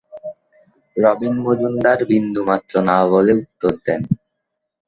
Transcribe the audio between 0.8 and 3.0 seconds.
রবীন মজুমদার ‘‘বিন্দুমাত্র না’’